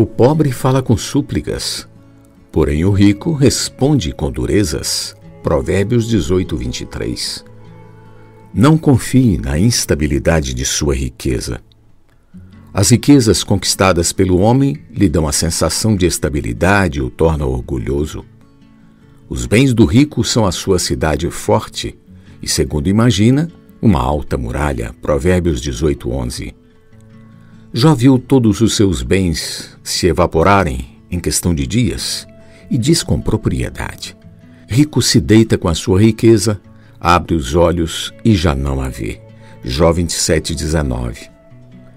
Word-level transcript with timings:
O 0.00 0.06
pobre 0.06 0.52
fala 0.52 0.80
com 0.80 0.96
súplicas, 0.96 1.88
porém 2.52 2.84
o 2.84 2.92
rico 2.92 3.32
responde 3.32 4.12
com 4.12 4.30
durezas. 4.30 5.16
Provérbios 5.42 6.06
18, 6.06 6.56
23. 6.56 7.44
Não 8.54 8.78
confie 8.78 9.38
na 9.38 9.58
instabilidade 9.58 10.54
de 10.54 10.64
sua 10.64 10.94
riqueza. 10.94 11.60
As 12.72 12.90
riquezas 12.90 13.42
conquistadas 13.42 14.12
pelo 14.12 14.38
homem 14.38 14.76
lhe 14.88 15.08
dão 15.08 15.26
a 15.26 15.32
sensação 15.32 15.96
de 15.96 16.06
estabilidade 16.06 17.00
e 17.00 17.02
o 17.02 17.10
tornam 17.10 17.48
orgulhoso. 17.48 18.24
Os 19.28 19.46
bens 19.46 19.74
do 19.74 19.84
rico 19.84 20.22
são 20.22 20.46
a 20.46 20.52
sua 20.52 20.78
cidade 20.78 21.28
forte 21.28 21.98
e, 22.40 22.46
segundo 22.46 22.88
imagina, 22.88 23.50
uma 23.82 23.98
alta 23.98 24.38
muralha. 24.38 24.94
Provérbios 25.02 25.60
18, 25.60 26.08
11. 26.08 26.54
Jó 27.72 27.94
viu 27.94 28.18
todos 28.18 28.62
os 28.62 28.74
seus 28.76 29.02
bens 29.02 29.76
se 29.84 30.06
evaporarem 30.06 30.86
em 31.10 31.20
questão 31.20 31.54
de 31.54 31.66
dias 31.66 32.26
e 32.70 32.78
diz 32.78 33.02
com 33.02 33.20
propriedade: 33.20 34.16
Rico 34.66 35.02
se 35.02 35.20
deita 35.20 35.58
com 35.58 35.68
a 35.68 35.74
sua 35.74 36.00
riqueza, 36.00 36.58
abre 36.98 37.34
os 37.34 37.54
olhos 37.54 38.12
e 38.24 38.34
já 38.34 38.54
não 38.54 38.80
a 38.80 38.88
vê. 38.88 39.20
Jó 39.62 39.92
27, 39.92 40.54
19. 40.54 41.28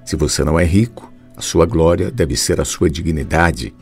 Se 0.04 0.18
você 0.18 0.44
não 0.44 0.60
é 0.60 0.66
rico, 0.66 1.10
a 1.38 1.42
sua 1.42 1.66
glória 1.66 2.12
deve 2.12 2.36
ser 2.36 2.60
a 2.60 2.66
sua 2.66 2.90
dignidade, 2.90 3.74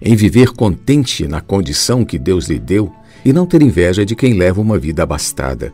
em 0.00 0.14
viver 0.14 0.50
contente 0.50 1.26
na 1.26 1.40
condição 1.40 2.04
que 2.04 2.20
Deus 2.20 2.46
lhe 2.46 2.58
deu 2.58 2.92
e 3.24 3.32
não 3.32 3.46
ter 3.46 3.62
inveja 3.62 4.06
de 4.06 4.14
quem 4.14 4.34
leva 4.34 4.60
uma 4.60 4.78
vida 4.78 5.02
abastada. 5.02 5.72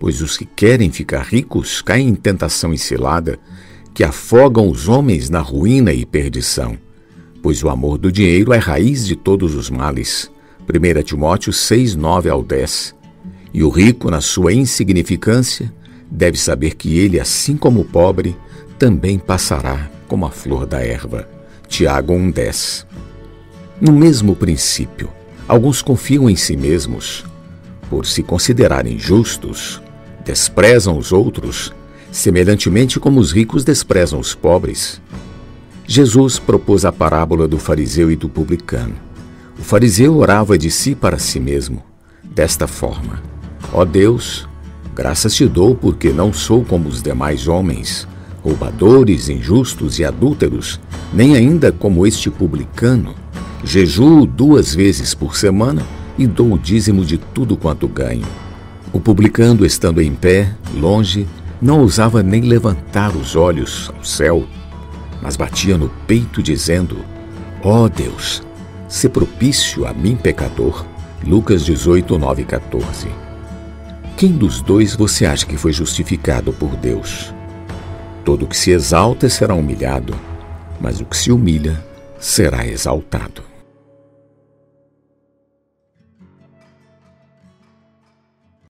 Pois 0.00 0.20
os 0.20 0.36
que 0.36 0.44
querem 0.44 0.90
ficar 0.90 1.22
ricos 1.22 1.80
caem 1.80 2.08
em 2.08 2.14
tentação 2.16 2.74
ensilada 2.74 3.38
que 3.96 4.04
afogam 4.04 4.70
os 4.70 4.90
homens 4.90 5.30
na 5.30 5.40
ruína 5.40 5.90
e 5.90 6.04
perdição, 6.04 6.76
pois 7.42 7.64
o 7.64 7.70
amor 7.70 7.96
do 7.96 8.12
dinheiro 8.12 8.52
é 8.52 8.58
raiz 8.58 9.06
de 9.06 9.16
todos 9.16 9.54
os 9.54 9.70
males. 9.70 10.30
1 10.68 11.02
Timóteo 11.02 11.50
6, 11.50 11.96
9 11.96 12.28
ao 12.28 12.44
10. 12.44 12.94
E 13.54 13.64
o 13.64 13.70
rico, 13.70 14.10
na 14.10 14.20
sua 14.20 14.52
insignificância, 14.52 15.72
deve 16.10 16.36
saber 16.36 16.74
que 16.74 16.98
ele, 16.98 17.18
assim 17.18 17.56
como 17.56 17.80
o 17.80 17.84
pobre, 17.86 18.36
também 18.78 19.18
passará 19.18 19.90
como 20.06 20.26
a 20.26 20.30
flor 20.30 20.66
da 20.66 20.84
erva. 20.84 21.26
Tiago 21.66 22.12
1,10 22.12 22.84
No 23.80 23.92
mesmo 23.92 24.36
princípio, 24.36 25.08
alguns 25.48 25.80
confiam 25.80 26.28
em 26.28 26.36
si 26.36 26.54
mesmos. 26.54 27.24
Por 27.88 28.04
se 28.04 28.22
considerarem 28.22 28.98
justos, 28.98 29.80
desprezam 30.22 30.98
os 30.98 31.12
outros 31.12 31.72
semelhantemente 32.16 32.98
como 32.98 33.20
os 33.20 33.30
ricos 33.30 33.62
desprezam 33.62 34.18
os 34.18 34.34
pobres. 34.34 35.00
Jesus 35.86 36.38
propôs 36.38 36.84
a 36.84 36.90
parábola 36.90 37.46
do 37.46 37.58
fariseu 37.58 38.10
e 38.10 38.16
do 38.16 38.26
publicano. 38.28 38.94
O 39.58 39.62
fariseu 39.62 40.16
orava 40.16 40.56
de 40.56 40.70
si 40.70 40.94
para 40.94 41.18
si 41.18 41.38
mesmo, 41.38 41.82
desta 42.24 42.66
forma: 42.66 43.22
Ó 43.70 43.84
Deus, 43.84 44.48
graças 44.94 45.34
te 45.34 45.46
dou 45.46 45.74
porque 45.74 46.10
não 46.10 46.32
sou 46.32 46.64
como 46.64 46.88
os 46.88 47.02
demais 47.02 47.48
homens, 47.48 48.08
roubadores, 48.42 49.28
injustos 49.28 49.98
e 49.98 50.04
adúlteros, 50.04 50.80
nem 51.12 51.36
ainda 51.36 51.70
como 51.70 52.06
este 52.06 52.30
publicano. 52.30 53.14
Jejuo 53.62 54.26
duas 54.26 54.74
vezes 54.74 55.14
por 55.14 55.36
semana 55.36 55.82
e 56.16 56.26
dou 56.26 56.54
o 56.54 56.58
dízimo 56.58 57.04
de 57.04 57.18
tudo 57.18 57.56
quanto 57.58 57.86
ganho. 57.86 58.26
O 58.90 58.98
publicano, 58.98 59.66
estando 59.66 60.00
em 60.00 60.14
pé, 60.14 60.54
longe, 60.74 61.26
não 61.60 61.80
ousava 61.80 62.22
nem 62.22 62.42
levantar 62.42 63.14
os 63.16 63.34
olhos 63.34 63.90
ao 63.96 64.04
céu, 64.04 64.46
mas 65.22 65.36
batia 65.36 65.78
no 65.78 65.88
peito, 66.06 66.42
dizendo: 66.42 67.04
Ó 67.62 67.84
oh 67.84 67.88
Deus, 67.88 68.42
se 68.88 69.08
propício 69.08 69.86
a 69.86 69.92
mim, 69.92 70.16
pecador. 70.16 70.84
Lucas 71.24 71.64
18, 71.64 72.18
9 72.18 72.42
e 72.42 72.44
14. 72.44 73.08
Quem 74.16 74.32
dos 74.32 74.62
dois 74.62 74.94
você 74.94 75.26
acha 75.26 75.44
que 75.44 75.56
foi 75.56 75.72
justificado 75.72 76.52
por 76.52 76.76
Deus? 76.76 77.34
Todo 78.24 78.44
o 78.44 78.48
que 78.48 78.56
se 78.56 78.70
exalta 78.70 79.28
será 79.28 79.54
humilhado, 79.54 80.14
mas 80.80 81.00
o 81.00 81.04
que 81.04 81.16
se 81.16 81.32
humilha 81.32 81.84
será 82.18 82.66
exaltado. 82.66 83.42